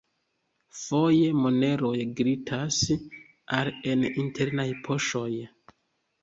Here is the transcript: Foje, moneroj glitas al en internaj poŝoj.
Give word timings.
Foje, 0.77 1.27
moneroj 1.41 1.97
glitas 2.21 2.79
al 3.59 3.71
en 3.93 4.07
internaj 4.25 4.67
poŝoj. 4.89 5.29